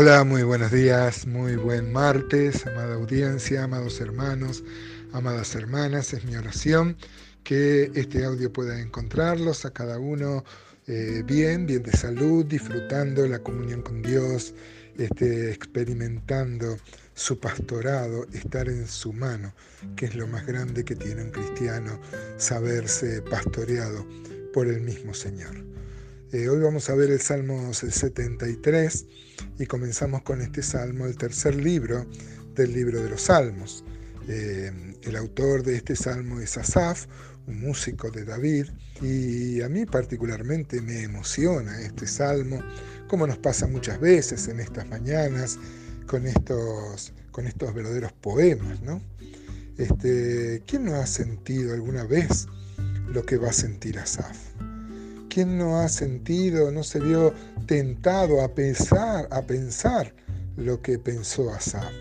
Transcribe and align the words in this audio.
Hola, 0.00 0.22
muy 0.22 0.44
buenos 0.44 0.70
días, 0.70 1.26
muy 1.26 1.56
buen 1.56 1.92
martes, 1.92 2.64
amada 2.68 2.94
audiencia, 2.94 3.64
amados 3.64 4.00
hermanos, 4.00 4.62
amadas 5.12 5.56
hermanas. 5.56 6.12
Es 6.12 6.24
mi 6.24 6.36
oración 6.36 6.96
que 7.42 7.90
este 7.96 8.24
audio 8.24 8.52
pueda 8.52 8.80
encontrarlos 8.80 9.64
a 9.64 9.72
cada 9.72 9.98
uno 9.98 10.44
eh, 10.86 11.24
bien, 11.26 11.66
bien 11.66 11.82
de 11.82 11.90
salud, 11.90 12.44
disfrutando 12.44 13.26
la 13.26 13.40
comunión 13.40 13.82
con 13.82 14.00
Dios, 14.00 14.54
este, 14.96 15.50
experimentando 15.50 16.76
su 17.14 17.40
pastorado, 17.40 18.24
estar 18.32 18.68
en 18.68 18.86
su 18.86 19.12
mano, 19.12 19.52
que 19.96 20.06
es 20.06 20.14
lo 20.14 20.28
más 20.28 20.46
grande 20.46 20.84
que 20.84 20.94
tiene 20.94 21.24
un 21.24 21.32
cristiano, 21.32 22.00
saberse 22.36 23.20
pastoreado 23.22 24.06
por 24.52 24.68
el 24.68 24.80
mismo 24.80 25.12
Señor. 25.12 25.56
Eh, 26.30 26.46
hoy 26.50 26.60
vamos 26.60 26.90
a 26.90 26.94
ver 26.94 27.10
el 27.10 27.22
Salmo 27.22 27.72
73 27.72 29.06
y 29.58 29.64
comenzamos 29.64 30.20
con 30.20 30.42
este 30.42 30.62
salmo, 30.62 31.06
el 31.06 31.16
tercer 31.16 31.54
libro 31.54 32.04
del 32.54 32.74
libro 32.74 33.02
de 33.02 33.08
los 33.08 33.22
Salmos. 33.22 33.82
Eh, 34.28 34.70
el 35.00 35.16
autor 35.16 35.62
de 35.62 35.76
este 35.76 35.96
salmo 35.96 36.38
es 36.38 36.58
Asaf, 36.58 37.06
un 37.46 37.60
músico 37.60 38.10
de 38.10 38.26
David, 38.26 38.66
y 39.00 39.62
a 39.62 39.70
mí 39.70 39.86
particularmente 39.86 40.82
me 40.82 41.02
emociona 41.02 41.80
este 41.80 42.06
salmo, 42.06 42.62
como 43.08 43.26
nos 43.26 43.38
pasa 43.38 43.66
muchas 43.66 43.98
veces 43.98 44.48
en 44.48 44.60
estas 44.60 44.86
mañanas 44.86 45.58
con 46.06 46.26
estos, 46.26 47.14
con 47.30 47.46
estos 47.46 47.72
verdaderos 47.72 48.12
poemas. 48.12 48.82
¿no? 48.82 49.00
Este, 49.78 50.62
¿Quién 50.66 50.84
no 50.84 50.96
ha 50.96 51.06
sentido 51.06 51.72
alguna 51.72 52.04
vez 52.04 52.48
lo 53.06 53.24
que 53.24 53.38
va 53.38 53.48
a 53.48 53.54
sentir 53.54 53.98
Asaf? 53.98 54.36
¿Quién 55.38 55.56
no 55.56 55.78
ha 55.78 55.88
sentido, 55.88 56.72
no 56.72 56.82
se 56.82 56.98
vio 56.98 57.32
tentado 57.66 58.42
a 58.42 58.52
pensar, 58.52 59.28
a 59.30 59.40
pensar 59.40 60.12
lo 60.56 60.82
que 60.82 60.98
pensó 60.98 61.54
Asaf? 61.54 61.92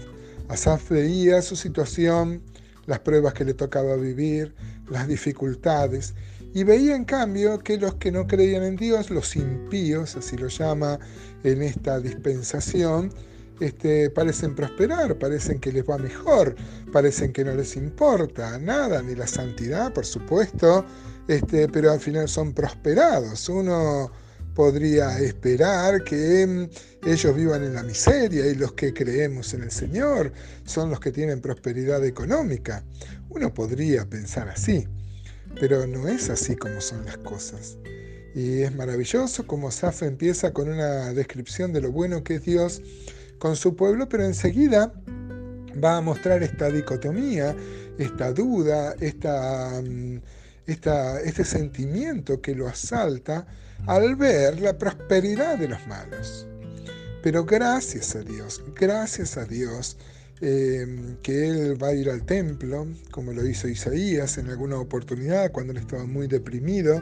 Asaf 0.50 0.90
veía 0.90 1.44
su 1.44 1.56
situación, 1.56 2.42
las 2.88 2.98
pruebas 3.02 3.36
que 3.36 3.46
le 3.46 3.54
tocaba 3.54 3.96
vivir, 3.96 4.56
las 4.90 5.08
dificultades, 5.08 6.16
y 6.56 6.64
veía 6.64 6.96
en 6.96 7.06
cambio 7.06 7.60
que 7.60 7.78
los 7.78 7.94
que 7.98 8.12
no 8.12 8.26
creían 8.26 8.64
en 8.64 8.76
Dios, 8.76 9.12
los 9.12 9.36
impíos, 9.36 10.16
así 10.16 10.36
lo 10.36 10.48
llama 10.48 10.98
en 11.44 11.62
esta 11.62 12.00
dispensación, 12.00 13.14
este, 13.60 14.10
parecen 14.10 14.56
prosperar, 14.56 15.16
parecen 15.20 15.60
que 15.60 15.72
les 15.72 15.88
va 15.88 16.00
mejor, 16.00 16.56
parecen 16.92 17.34
que 17.34 17.44
no 17.44 17.54
les 17.54 17.76
importa 17.76 18.58
nada, 18.58 19.04
ni 19.04 19.14
la 19.14 19.28
santidad, 19.28 19.94
por 19.94 20.08
supuesto, 20.08 20.84
este, 21.28 21.68
pero 21.68 21.92
al 21.92 22.00
final 22.00 22.28
son 22.28 22.54
prosperados. 22.54 23.50
Uno 23.50 24.12
podría 24.58 25.20
esperar 25.20 26.04
que 26.04 26.48
mm, 26.48 27.08
ellos 27.08 27.36
vivan 27.36 27.64
en 27.64 27.76
la 27.76 27.84
miseria 27.84 28.48
y 28.48 28.56
los 28.56 28.74
que 28.74 28.92
creemos 28.92 29.54
en 29.54 29.62
el 29.62 29.72
Señor 29.72 30.32
son 30.66 30.90
los 30.90 31.00
que 31.00 31.12
tienen 31.12 31.42
prosperidad 31.42 32.04
económica. 32.04 32.84
Uno 33.30 33.54
podría 33.54 34.10
pensar 34.10 34.50
así, 34.50 34.88
pero 35.60 35.86
no 35.86 36.08
es 36.08 36.32
así 36.32 36.56
como 36.56 36.82
son 36.82 37.06
las 37.06 37.18
cosas. 37.18 37.78
Y 38.34 38.62
es 38.62 38.76
maravilloso 38.76 39.46
como 39.46 39.70
Saf 39.70 40.02
empieza 40.02 40.52
con 40.54 40.70
una 40.70 41.14
descripción 41.14 41.72
de 41.72 41.82
lo 41.82 41.92
bueno 41.92 42.24
que 42.24 42.36
es 42.36 42.44
Dios 42.44 42.82
con 43.38 43.56
su 43.56 43.76
pueblo, 43.76 44.10
pero 44.10 44.26
enseguida 44.26 44.92
va 45.84 45.98
a 45.98 46.02
mostrar 46.02 46.42
esta 46.42 46.70
dicotomía, 46.70 47.56
esta 47.98 48.32
duda, 48.34 48.96
esta... 49.00 49.84
Este 50.68 51.46
sentimiento 51.46 52.42
que 52.42 52.54
lo 52.54 52.68
asalta 52.68 53.48
al 53.86 54.16
ver 54.16 54.60
la 54.60 54.78
prosperidad 54.78 55.58
de 55.58 55.70
los 55.70 55.88
malos. 55.88 56.46
Pero 57.24 57.46
gracias 57.46 58.16
a 58.16 58.22
Dios, 58.22 58.62
gracias 58.76 59.38
a 59.38 59.46
Dios, 59.46 59.98
em, 60.42 61.18
que 61.24 61.48
Él 61.48 61.82
va 61.82 61.90
a 61.90 61.94
ir 61.94 62.10
al 62.10 62.26
templo, 62.26 62.88
como 63.12 63.32
lo 63.32 63.46
hizo 63.48 63.68
Isaías 63.68 64.38
en 64.38 64.50
alguna 64.50 64.78
oportunidad 64.78 65.52
cuando 65.52 65.74
él 65.74 65.80
estaba 65.80 66.06
muy 66.06 66.28
deprimido, 66.28 67.02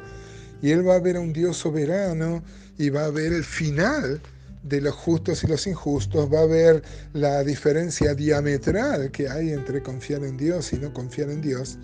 y 0.61 0.71
Él 0.71 0.87
va 0.87 0.95
a 0.95 0.99
ver 0.99 1.17
a 1.17 1.19
un 1.19 1.33
Dios 1.33 1.57
soberano 1.57 2.43
y 2.77 2.89
va 2.89 3.05
a 3.05 3.11
ver 3.11 3.33
el 3.33 3.43
final 3.43 4.21
de 4.63 4.81
los 4.81 4.95
justos 4.95 5.43
y 5.43 5.47
los 5.47 5.67
injustos, 5.67 6.31
va 6.33 6.41
a 6.41 6.45
ver 6.45 6.81
la 7.13 7.43
diferencia 7.43 8.15
diametral 8.15 9.11
que 9.11 9.29
hay 9.29 9.51
entre 9.51 9.83
confiar 9.83 10.23
en 10.23 10.37
Dios 10.37 10.73
y 10.73 10.77
no 10.77 10.91
confiar 10.91 11.29
en 11.29 11.41
Dios. 11.41 11.77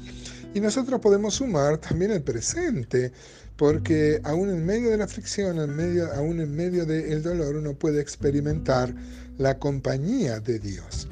Y 0.53 0.59
nosotros 0.59 0.99
podemos 0.99 1.35
sumar 1.35 1.77
también 1.77 2.11
el 2.11 2.23
presente, 2.23 3.13
porque 3.55 4.19
aún 4.23 4.49
en 4.49 4.65
medio 4.65 4.89
de 4.89 4.97
la 4.97 5.05
aflicción, 5.05 5.59
en 5.59 5.73
medio, 5.75 6.11
aún 6.13 6.41
en 6.41 6.53
medio 6.53 6.85
del 6.85 7.23
dolor, 7.23 7.55
uno 7.55 7.73
puede 7.73 8.01
experimentar 8.01 8.93
la 9.37 9.57
compañía 9.57 10.41
de 10.41 10.59
Dios. 10.59 11.07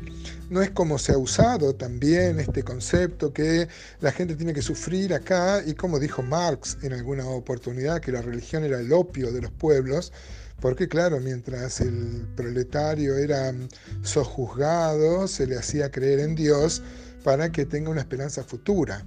No 0.50 0.62
es 0.62 0.72
como 0.72 0.98
se 0.98 1.14
ha 1.14 1.18
usado 1.18 1.74
también 1.74 2.40
este 2.40 2.64
concepto 2.64 3.32
que 3.32 3.68
la 4.02 4.12
gente 4.12 4.36
tiene 4.36 4.54
que 4.54 4.62
sufrir 4.62 5.14
acá 5.14 5.64
y 5.66 5.74
como 5.74 6.00
dijo 6.00 6.22
Marx 6.24 6.78
en 6.82 6.92
alguna 6.92 7.26
oportunidad 7.28 8.02
que 8.02 8.12
la 8.12 8.22
religión 8.22 8.64
era 8.64 8.80
el 8.80 8.92
opio 8.92 9.32
de 9.32 9.42
los 9.42 9.52
pueblos, 9.52 10.12
porque 10.60 10.90
claro, 10.90 11.20
mientras 11.20 11.80
el 11.80 12.28
proletario 12.36 13.16
era 13.16 13.54
sojuzgado, 14.02 15.28
se 15.28 15.48
le 15.48 15.56
hacía 15.56 15.92
creer 15.92 16.20
en 16.20 16.36
Dios 16.36 16.82
para 17.24 17.52
que 17.52 17.66
tenga 17.66 17.90
una 17.90 18.02
esperanza 18.02 18.44
futura. 18.44 19.06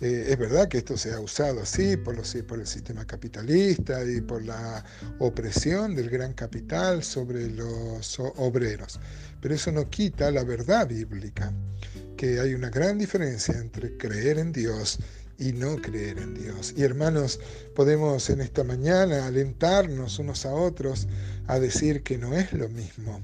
Eh, 0.00 0.26
es 0.28 0.38
verdad 0.38 0.68
que 0.68 0.78
esto 0.78 0.96
se 0.96 1.12
ha 1.12 1.20
usado 1.20 1.62
así 1.62 1.96
por, 1.96 2.16
los, 2.16 2.34
por 2.48 2.58
el 2.58 2.66
sistema 2.66 3.06
capitalista 3.06 4.04
y 4.04 4.20
por 4.20 4.44
la 4.44 4.84
opresión 5.20 5.94
del 5.94 6.10
gran 6.10 6.32
capital 6.34 7.04
sobre 7.04 7.48
los 7.48 8.18
obreros, 8.18 8.98
pero 9.40 9.54
eso 9.54 9.70
no 9.70 9.88
quita 9.88 10.30
la 10.32 10.42
verdad 10.42 10.88
bíblica, 10.88 11.52
que 12.16 12.40
hay 12.40 12.54
una 12.54 12.70
gran 12.70 12.98
diferencia 12.98 13.56
entre 13.56 13.96
creer 13.96 14.38
en 14.38 14.52
Dios 14.52 14.98
y 15.38 15.52
no 15.52 15.76
creer 15.76 16.18
en 16.18 16.34
Dios. 16.34 16.74
Y 16.76 16.82
hermanos, 16.82 17.40
podemos 17.74 18.28
en 18.30 18.40
esta 18.40 18.64
mañana 18.64 19.26
alentarnos 19.26 20.18
unos 20.18 20.44
a 20.44 20.54
otros 20.54 21.06
a 21.46 21.58
decir 21.58 22.02
que 22.02 22.18
no 22.18 22.34
es 22.34 22.52
lo 22.52 22.68
mismo. 22.68 23.20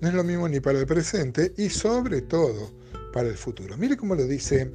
No 0.00 0.08
es 0.08 0.14
lo 0.14 0.24
mismo 0.24 0.48
ni 0.48 0.60
para 0.60 0.78
el 0.78 0.86
presente 0.86 1.52
y 1.56 1.68
sobre 1.68 2.22
todo 2.22 2.70
para 3.12 3.28
el 3.28 3.36
futuro. 3.36 3.76
Mire 3.76 3.96
cómo 3.96 4.14
lo 4.14 4.26
dice 4.26 4.72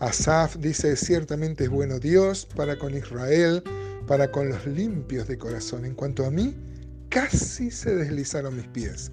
Asaf 0.00 0.56
dice, 0.56 0.96
ciertamente 0.96 1.64
es 1.64 1.70
bueno 1.70 1.98
Dios 1.98 2.48
para 2.56 2.78
con 2.78 2.96
Israel, 2.96 3.62
para 4.06 4.32
con 4.32 4.48
los 4.48 4.66
limpios 4.66 5.28
de 5.28 5.36
corazón. 5.36 5.84
En 5.84 5.94
cuanto 5.94 6.24
a 6.24 6.30
mí, 6.30 6.56
casi 7.10 7.70
se 7.70 7.94
deslizaron 7.94 8.56
mis 8.56 8.66
pies. 8.68 9.12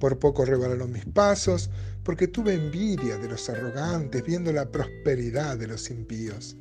Por 0.00 0.18
poco 0.18 0.44
rebalaron 0.44 0.90
mis 0.90 1.04
pasos, 1.04 1.70
porque 2.02 2.26
tuve 2.26 2.54
envidia 2.54 3.18
de 3.18 3.28
los 3.28 3.48
arrogantes, 3.48 4.24
viendo 4.24 4.52
la 4.52 4.68
prosperidad 4.68 5.58
de 5.58 5.68
los 5.68 5.90
impíos. 5.90 6.56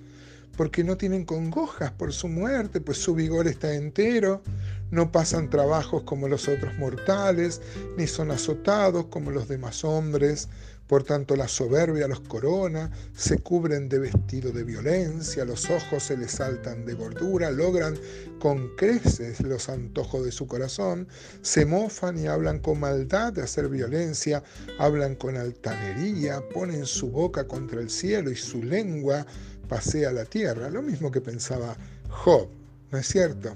Porque 0.55 0.83
no 0.83 0.95
tienen 0.95 1.25
congojas 1.25 1.91
por 1.91 2.13
su 2.13 2.27
muerte, 2.27 2.81
pues 2.81 2.99
su 2.99 3.15
vigor 3.15 3.47
está 3.47 3.73
entero. 3.73 4.43
No 4.91 5.11
pasan 5.11 5.49
trabajos 5.49 6.03
como 6.03 6.27
los 6.27 6.47
otros 6.47 6.77
mortales, 6.77 7.61
ni 7.97 8.05
son 8.05 8.29
azotados 8.29 9.07
como 9.07 9.31
los 9.31 9.47
demás 9.47 9.83
hombres 9.83 10.49
por 10.87 11.03
tanto, 11.03 11.35
la 11.35 11.47
soberbia 11.47 12.07
los 12.07 12.19
corona, 12.19 12.91
se 13.15 13.39
cubren 13.39 13.89
de 13.89 13.99
vestido 13.99 14.51
de 14.51 14.63
violencia, 14.63 15.43
los 15.43 15.69
ojos 15.69 16.03
se 16.03 16.17
les 16.17 16.31
saltan 16.31 16.85
de 16.85 16.93
gordura, 16.93 17.49
logran 17.49 17.97
con 18.39 18.75
creces 18.75 19.41
los 19.41 19.67
antojos 19.69 20.25
de 20.25 20.31
su 20.31 20.47
corazón, 20.47 21.07
se 21.41 21.65
mofan 21.65 22.19
y 22.19 22.27
hablan 22.27 22.59
con 22.59 22.79
maldad 22.79 23.33
de 23.33 23.41
hacer 23.41 23.67
violencia, 23.67 24.43
hablan 24.77 25.15
con 25.15 25.37
altanería, 25.37 26.41
ponen 26.53 26.85
su 26.85 27.09
boca 27.09 27.47
contra 27.47 27.81
el 27.81 27.89
cielo 27.89 28.29
y 28.29 28.35
su 28.35 28.61
lengua 28.61 29.25
pasea 29.67 30.11
la 30.11 30.25
tierra, 30.25 30.69
lo 30.69 30.83
mismo 30.83 31.09
que 31.09 31.21
pensaba 31.21 31.75
Job, 32.09 32.47
¿no 32.91 32.97
es 32.99 33.07
cierto? 33.07 33.55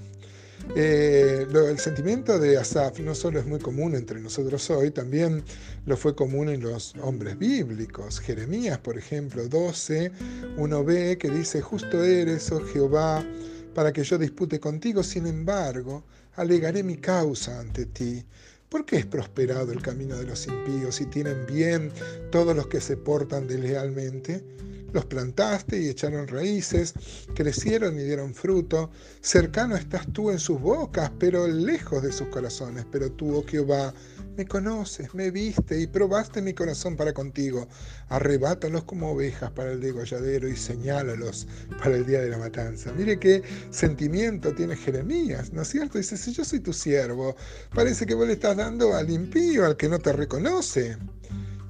Eh, 0.76 1.46
el 1.50 1.78
sentimiento 1.78 2.38
de 2.38 2.56
Asaf 2.56 3.00
no 3.00 3.14
solo 3.14 3.40
es 3.40 3.46
muy 3.46 3.58
común 3.58 3.94
entre 3.94 4.20
nosotros 4.20 4.70
hoy, 4.70 4.90
también 4.90 5.42
lo 5.86 5.96
fue 5.96 6.14
común 6.14 6.48
en 6.48 6.60
los 6.60 6.94
hombres 7.02 7.38
bíblicos. 7.38 8.20
Jeremías, 8.20 8.78
por 8.78 8.96
ejemplo, 8.96 9.48
12, 9.48 10.12
1b, 10.56 11.18
que 11.18 11.30
dice, 11.30 11.60
justo 11.60 12.04
eres, 12.04 12.52
oh 12.52 12.60
Jehová, 12.60 13.24
para 13.74 13.92
que 13.92 14.04
yo 14.04 14.18
dispute 14.18 14.60
contigo, 14.60 15.02
sin 15.02 15.26
embargo, 15.26 16.04
alegaré 16.36 16.82
mi 16.82 16.96
causa 16.96 17.58
ante 17.58 17.86
ti. 17.86 18.24
¿Por 18.68 18.84
qué 18.84 18.98
es 18.98 19.06
prosperado 19.06 19.72
el 19.72 19.82
camino 19.82 20.16
de 20.16 20.26
los 20.26 20.46
impíos 20.46 21.00
y 21.00 21.06
tienen 21.06 21.44
bien 21.46 21.90
todos 22.30 22.54
los 22.54 22.68
que 22.68 22.80
se 22.80 22.96
portan 22.96 23.48
deslealmente? 23.48 24.44
Los 24.92 25.04
plantaste 25.06 25.80
y 25.80 25.88
echaron 25.88 26.28
raíces, 26.28 26.94
crecieron 27.34 27.98
y 27.98 28.04
dieron 28.04 28.34
fruto. 28.34 28.90
Cercano 29.20 29.76
estás 29.76 30.06
tú 30.12 30.30
en 30.30 30.38
sus 30.38 30.60
bocas, 30.60 31.10
pero 31.18 31.46
lejos 31.46 32.02
de 32.02 32.12
sus 32.12 32.28
corazones. 32.28 32.86
Pero 32.90 33.10
tú, 33.12 33.36
oh 33.36 33.44
Jehová, 33.46 33.94
me 34.36 34.46
conoces, 34.46 35.14
me 35.14 35.30
viste 35.30 35.80
y 35.80 35.86
probaste 35.86 36.40
mi 36.40 36.54
corazón 36.54 36.96
para 36.96 37.12
contigo. 37.12 37.68
Arrebátalos 38.08 38.84
como 38.84 39.12
ovejas 39.12 39.50
para 39.50 39.72
el 39.72 39.80
degolladero 39.80 40.48
y 40.48 40.56
señálalos 40.56 41.46
para 41.78 41.96
el 41.96 42.06
día 42.06 42.20
de 42.20 42.30
la 42.30 42.38
matanza. 42.38 42.92
Mire 42.92 43.18
qué 43.18 43.42
sentimiento 43.70 44.54
tiene 44.54 44.76
Jeremías, 44.76 45.52
¿no 45.52 45.62
es 45.62 45.68
cierto? 45.68 45.98
Dice, 45.98 46.16
si 46.16 46.32
yo 46.32 46.44
soy 46.44 46.60
tu 46.60 46.72
siervo, 46.72 47.36
parece 47.74 48.06
que 48.06 48.14
vos 48.14 48.26
le 48.26 48.34
estás 48.34 48.56
dando 48.56 48.94
al 48.94 49.10
impío, 49.10 49.66
al 49.66 49.76
que 49.76 49.88
no 49.88 49.98
te 49.98 50.12
reconoce. 50.12 50.96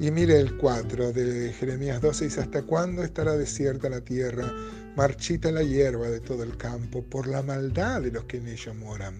Y 0.00 0.10
mire 0.10 0.40
el 0.40 0.56
4 0.56 1.12
de 1.12 1.52
Jeremías 1.52 2.00
12, 2.00 2.24
dice, 2.24 2.40
¿hasta 2.40 2.62
cuándo 2.62 3.04
estará 3.04 3.36
desierta 3.36 3.90
la 3.90 4.00
tierra, 4.00 4.50
marchita 4.96 5.52
la 5.52 5.62
hierba 5.62 6.08
de 6.08 6.20
todo 6.20 6.42
el 6.42 6.56
campo, 6.56 7.04
por 7.04 7.26
la 7.26 7.42
maldad 7.42 8.00
de 8.00 8.10
los 8.10 8.24
que 8.24 8.38
en 8.38 8.48
ella 8.48 8.72
moran? 8.72 9.18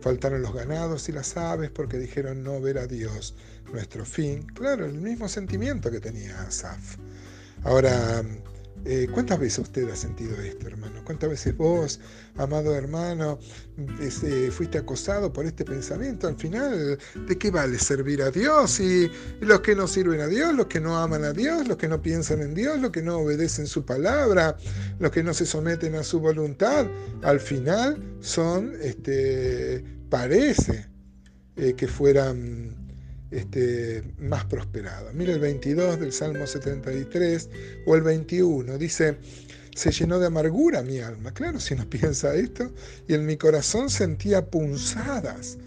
Faltaron 0.00 0.42
los 0.42 0.52
ganados 0.52 1.08
y 1.08 1.12
las 1.12 1.36
aves 1.36 1.70
porque 1.70 1.98
dijeron 1.98 2.42
no 2.42 2.60
ver 2.60 2.78
a 2.78 2.88
Dios, 2.88 3.36
nuestro 3.72 4.04
fin. 4.04 4.42
Claro, 4.42 4.84
el 4.84 4.94
mismo 4.94 5.28
sentimiento 5.28 5.92
que 5.92 6.00
tenía 6.00 6.42
Asaf. 6.42 6.96
Ahora, 7.62 8.24
eh, 8.88 9.08
¿Cuántas 9.12 9.40
veces 9.40 9.58
usted 9.58 9.90
ha 9.90 9.96
sentido 9.96 10.40
esto, 10.40 10.68
hermano? 10.68 11.02
¿Cuántas 11.04 11.28
veces 11.28 11.56
vos, 11.56 11.98
amado 12.36 12.72
hermano, 12.76 13.40
este, 14.00 14.52
fuiste 14.52 14.78
acosado 14.78 15.32
por 15.32 15.44
este 15.44 15.64
pensamiento? 15.64 16.28
Al 16.28 16.36
final, 16.36 16.96
¿de 17.26 17.38
qué 17.38 17.50
vale 17.50 17.80
servir 17.80 18.22
a 18.22 18.30
Dios? 18.30 18.78
Y 18.78 19.10
los 19.40 19.60
que 19.60 19.74
no 19.74 19.88
sirven 19.88 20.20
a 20.20 20.28
Dios, 20.28 20.54
los 20.54 20.66
que 20.66 20.78
no 20.78 20.96
aman 20.96 21.24
a 21.24 21.32
Dios, 21.32 21.66
los 21.66 21.76
que 21.76 21.88
no 21.88 22.00
piensan 22.00 22.40
en 22.42 22.54
Dios, 22.54 22.80
los 22.80 22.92
que 22.92 23.02
no 23.02 23.18
obedecen 23.18 23.66
su 23.66 23.84
palabra, 23.84 24.56
los 25.00 25.10
que 25.10 25.24
no 25.24 25.34
se 25.34 25.46
someten 25.46 25.96
a 25.96 26.04
su 26.04 26.20
voluntad, 26.20 26.86
al 27.22 27.40
final 27.40 28.00
son, 28.20 28.72
este, 28.80 29.82
parece 30.08 30.86
eh, 31.56 31.74
que 31.74 31.88
fueran 31.88 32.85
este, 33.30 34.02
más 34.18 34.44
prosperado. 34.44 35.10
Mira 35.12 35.32
el 35.32 35.40
22 35.40 36.00
del 36.00 36.12
Salmo 36.12 36.46
73 36.46 37.50
o 37.86 37.94
el 37.96 38.02
21, 38.02 38.78
dice, 38.78 39.16
se 39.74 39.90
llenó 39.90 40.18
de 40.18 40.26
amargura 40.26 40.82
mi 40.82 40.98
alma. 41.00 41.32
Claro, 41.32 41.60
si 41.60 41.74
no 41.74 41.88
piensa 41.90 42.34
esto, 42.34 42.72
y 43.08 43.14
en 43.14 43.26
mi 43.26 43.36
corazón 43.36 43.90
sentía 43.90 44.46
punzadas. 44.46 45.58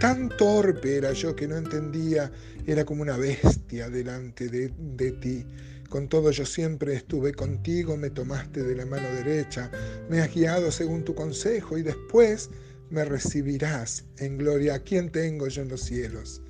Tan 0.00 0.28
torpe 0.28 0.96
era 0.96 1.12
yo 1.12 1.34
que 1.34 1.48
no 1.48 1.56
entendía, 1.56 2.30
era 2.66 2.84
como 2.84 3.02
una 3.02 3.16
bestia 3.16 3.90
delante 3.90 4.48
de, 4.48 4.72
de 4.78 5.12
ti. 5.12 5.44
Con 5.88 6.08
todo 6.08 6.30
yo 6.30 6.44
siempre 6.46 6.94
estuve 6.94 7.32
contigo, 7.32 7.96
me 7.96 8.10
tomaste 8.10 8.62
de 8.62 8.76
la 8.76 8.84
mano 8.84 9.08
derecha, 9.14 9.70
me 10.08 10.20
has 10.20 10.32
guiado 10.32 10.70
según 10.70 11.02
tu 11.02 11.14
consejo 11.14 11.78
y 11.78 11.82
después 11.82 12.50
me 12.90 13.04
recibirás 13.04 14.04
en 14.18 14.38
gloria. 14.38 14.74
¿A 14.74 14.78
quién 14.80 15.10
tengo 15.10 15.48
yo 15.48 15.62
en 15.62 15.68
los 15.68 15.80
cielos? 15.80 16.42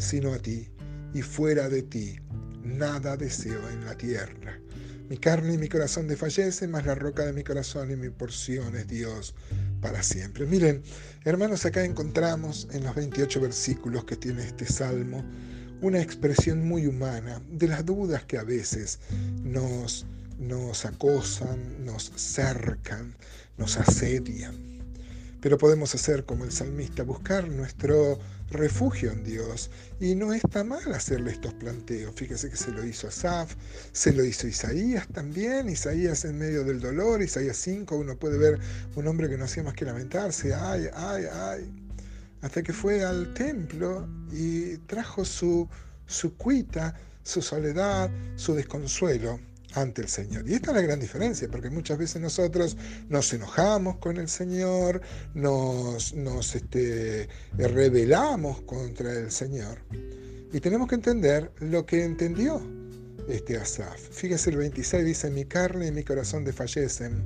Sino 0.00 0.32
a 0.32 0.38
ti, 0.38 0.68
y 1.14 1.22
fuera 1.22 1.68
de 1.68 1.82
ti 1.82 2.16
nada 2.62 3.16
deseo 3.16 3.68
en 3.70 3.84
la 3.84 3.96
tierra. 3.96 4.58
Mi 5.08 5.16
carne 5.16 5.54
y 5.54 5.58
mi 5.58 5.68
corazón 5.68 6.06
desfallecen, 6.06 6.70
mas 6.70 6.86
la 6.86 6.94
roca 6.94 7.26
de 7.26 7.32
mi 7.32 7.42
corazón 7.42 7.90
y 7.90 7.96
mi 7.96 8.10
porción 8.10 8.76
es 8.76 8.86
Dios 8.86 9.34
para 9.80 10.04
siempre. 10.04 10.46
Miren, 10.46 10.82
hermanos, 11.24 11.66
acá 11.66 11.84
encontramos 11.84 12.68
en 12.70 12.84
los 12.84 12.94
28 12.94 13.40
versículos 13.40 14.04
que 14.04 14.16
tiene 14.16 14.44
este 14.44 14.66
salmo 14.66 15.24
una 15.82 16.00
expresión 16.00 16.66
muy 16.66 16.86
humana 16.86 17.42
de 17.50 17.66
las 17.66 17.84
dudas 17.84 18.24
que 18.24 18.38
a 18.38 18.44
veces 18.44 19.00
nos, 19.42 20.06
nos 20.38 20.84
acosan, 20.84 21.84
nos 21.84 22.12
cercan, 22.16 23.16
nos 23.56 23.78
asedian. 23.78 24.69
Pero 25.40 25.56
podemos 25.56 25.94
hacer 25.94 26.24
como 26.24 26.44
el 26.44 26.52
salmista, 26.52 27.02
buscar 27.02 27.48
nuestro 27.48 28.18
refugio 28.50 29.10
en 29.10 29.24
Dios. 29.24 29.70
Y 30.00 30.14
no 30.14 30.32
está 30.32 30.64
mal 30.64 30.92
hacerle 30.94 31.32
estos 31.32 31.54
planteos. 31.54 32.14
Fíjese 32.14 32.50
que 32.50 32.56
se 32.56 32.70
lo 32.70 32.84
hizo 32.84 33.08
Asaf, 33.08 33.54
se 33.92 34.12
lo 34.12 34.24
hizo 34.24 34.46
Isaías 34.46 35.08
también. 35.08 35.68
Isaías 35.68 36.24
en 36.24 36.38
medio 36.38 36.64
del 36.64 36.80
dolor, 36.80 37.22
Isaías 37.22 37.56
5, 37.56 37.96
uno 37.96 38.16
puede 38.16 38.38
ver 38.38 38.58
un 38.96 39.06
hombre 39.06 39.28
que 39.28 39.38
no 39.38 39.44
hacía 39.44 39.62
más 39.62 39.74
que 39.74 39.84
lamentarse, 39.84 40.54
ay, 40.54 40.88
ay, 40.94 41.24
ay. 41.32 41.72
Hasta 42.42 42.62
que 42.62 42.72
fue 42.72 43.04
al 43.04 43.34
templo 43.34 44.08
y 44.32 44.76
trajo 44.78 45.24
su, 45.24 45.68
su 46.06 46.36
cuita, 46.36 46.94
su 47.22 47.42
soledad, 47.42 48.10
su 48.36 48.54
desconsuelo 48.54 49.40
ante 49.74 50.02
el 50.02 50.08
Señor. 50.08 50.48
Y 50.48 50.54
esta 50.54 50.70
es 50.70 50.76
la 50.76 50.82
gran 50.82 51.00
diferencia, 51.00 51.48
porque 51.48 51.70
muchas 51.70 51.98
veces 51.98 52.20
nosotros 52.20 52.76
nos 53.08 53.32
enojamos 53.32 53.98
con 53.98 54.16
el 54.16 54.28
Señor, 54.28 55.00
nos, 55.34 56.14
nos 56.14 56.54
este, 56.54 57.28
rebelamos 57.56 58.62
contra 58.62 59.12
el 59.12 59.30
Señor. 59.30 59.78
Y 60.52 60.60
tenemos 60.60 60.88
que 60.88 60.96
entender 60.96 61.52
lo 61.60 61.86
que 61.86 62.04
entendió 62.04 62.60
este 63.28 63.56
Asaf. 63.56 64.00
Fíjese 64.10 64.50
el 64.50 64.56
26 64.56 65.04
dice, 65.04 65.30
mi 65.30 65.44
carne 65.44 65.86
y 65.88 65.92
mi 65.92 66.02
corazón 66.02 66.44
desfallecen, 66.44 67.22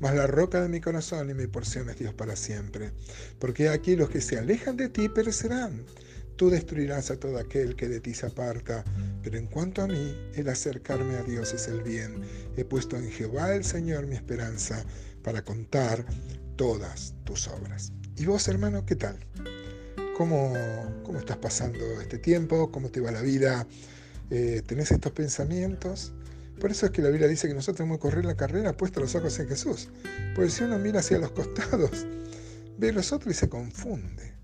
mas 0.00 0.14
la 0.14 0.26
roca 0.26 0.60
de 0.60 0.68
mi 0.68 0.80
corazón 0.80 1.30
y 1.30 1.34
mi 1.34 1.46
porción 1.46 1.88
es 1.88 1.98
Dios 1.98 2.14
para 2.14 2.34
siempre. 2.34 2.90
Porque 3.38 3.68
aquí 3.68 3.94
los 3.94 4.10
que 4.10 4.20
se 4.20 4.38
alejan 4.38 4.76
de 4.76 4.88
ti 4.88 5.08
perecerán 5.08 5.84
Tú 6.36 6.50
destruirás 6.50 7.10
a 7.10 7.18
todo 7.18 7.38
aquel 7.38 7.76
que 7.76 7.88
de 7.88 7.98
ti 8.00 8.12
se 8.12 8.26
aparta, 8.26 8.84
pero 9.22 9.38
en 9.38 9.46
cuanto 9.46 9.80
a 9.80 9.86
mí, 9.86 10.14
el 10.34 10.48
acercarme 10.50 11.16
a 11.16 11.22
Dios 11.22 11.54
es 11.54 11.66
el 11.66 11.82
bien. 11.82 12.20
He 12.58 12.64
puesto 12.64 12.96
en 12.96 13.10
Jehová 13.10 13.54
el 13.54 13.64
Señor 13.64 14.06
mi 14.06 14.16
esperanza 14.16 14.84
para 15.22 15.42
contar 15.42 16.04
todas 16.56 17.14
tus 17.24 17.48
obras. 17.48 17.90
¿Y 18.16 18.26
vos, 18.26 18.48
hermano, 18.48 18.84
qué 18.84 18.96
tal? 18.96 19.18
¿Cómo, 20.16 20.52
cómo 21.04 21.18
estás 21.18 21.38
pasando 21.38 22.00
este 22.02 22.18
tiempo? 22.18 22.70
¿Cómo 22.70 22.90
te 22.90 23.00
va 23.00 23.10
la 23.12 23.22
vida? 23.22 23.66
Eh, 24.30 24.62
¿Tenés 24.66 24.90
estos 24.90 25.12
pensamientos? 25.12 26.12
Por 26.60 26.70
eso 26.70 26.86
es 26.86 26.92
que 26.92 27.00
la 27.00 27.08
Biblia 27.08 27.28
dice 27.28 27.48
que 27.48 27.54
nosotros 27.54 27.78
tenemos 27.78 27.96
que 27.98 28.02
correr 28.02 28.24
la 28.26 28.36
carrera 28.36 28.76
puesto 28.76 29.00
los 29.00 29.14
ojos 29.14 29.38
en 29.38 29.48
Jesús. 29.48 29.88
Porque 30.34 30.50
si 30.50 30.64
uno 30.64 30.78
mira 30.78 31.00
hacia 31.00 31.18
los 31.18 31.30
costados, 31.32 32.06
ve 32.78 32.92
los 32.92 33.12
otros 33.12 33.34
y 33.34 33.38
se 33.38 33.48
confunde. 33.48 34.35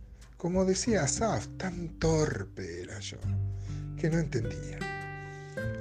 Como 0.43 0.65
decía 0.65 1.05
Asaf, 1.05 1.47
tan 1.57 2.01
torpe 2.01 2.83
era 2.83 2.99
yo, 2.99 3.17
que 3.97 4.11
no 4.11 4.19
entendía. 4.19 4.77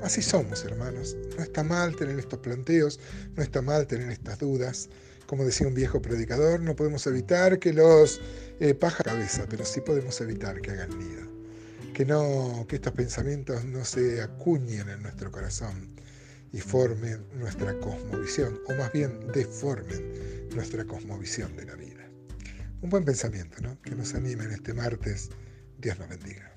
Así 0.03 0.21
somos, 0.21 0.63
hermanos. 0.63 1.17
No 1.35 1.41
está 1.41 1.63
mal 1.63 1.95
tener 1.95 2.19
estos 2.19 2.37
planteos, 2.41 2.99
no 3.35 3.41
está 3.41 3.63
mal 3.63 3.87
tener 3.87 4.11
estas 4.11 4.37
dudas. 4.37 4.87
Como 5.25 5.45
decía 5.45 5.65
un 5.65 5.73
viejo 5.73 5.99
predicador, 5.99 6.59
no 6.59 6.75
podemos 6.75 7.07
evitar 7.07 7.57
que 7.57 7.73
los 7.73 8.21
eh, 8.59 8.75
paja 8.75 9.03
cabeza, 9.03 9.47
pero 9.49 9.65
sí 9.65 9.81
podemos 9.81 10.21
evitar 10.21 10.61
que 10.61 10.69
hagan 10.69 10.95
nido. 10.99 11.23
Que, 11.95 12.05
no, 12.05 12.63
que 12.69 12.75
estos 12.75 12.93
pensamientos 12.93 13.65
no 13.65 13.83
se 13.83 14.21
acuñen 14.21 14.87
en 14.89 15.01
nuestro 15.01 15.31
corazón 15.31 15.89
y 16.53 16.59
formen 16.59 17.25
nuestra 17.33 17.73
cosmovisión, 17.79 18.59
o 18.67 18.75
más 18.75 18.91
bien 18.91 19.25
deformen 19.33 20.49
nuestra 20.53 20.85
cosmovisión 20.85 21.55
de 21.55 21.65
la 21.65 21.73
vida 21.73 22.00
un 22.81 22.89
buen 22.89 23.05
pensamiento, 23.05 23.61
¿no? 23.61 23.79
Que 23.81 23.95
nos 23.95 24.13
anime 24.15 24.45
en 24.45 24.51
este 24.51 24.73
martes. 24.73 25.29
Dios 25.79 25.97
nos 25.99 26.09
bendiga. 26.09 26.51